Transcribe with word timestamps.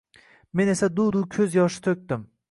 Men 0.61 0.71
esa 0.73 0.89
duv-duv 0.99 1.27
koʻz 1.35 1.53
yoshi 1.59 1.85
toʻkdim 1.89 2.25